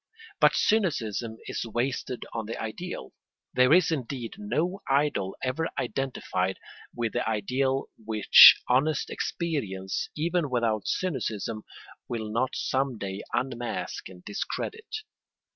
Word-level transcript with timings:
But 0.39 0.55
cynicism 0.55 1.37
is 1.45 1.63
wasted 1.63 2.25
on 2.33 2.47
the 2.47 2.59
ideal. 2.59 3.13
There 3.53 3.71
is 3.71 3.91
indeed 3.91 4.33
no 4.39 4.81
idol 4.89 5.37
ever 5.43 5.69
identified 5.77 6.57
with 6.91 7.13
the 7.13 7.29
ideal 7.29 7.85
which 8.03 8.59
honest 8.67 9.11
experience, 9.11 10.09
even 10.17 10.49
without 10.49 10.87
cynicism, 10.87 11.65
will 12.09 12.31
not 12.31 12.55
some 12.55 12.97
day 12.97 13.21
unmask 13.31 14.09
and 14.09 14.25
discredit. 14.25 14.87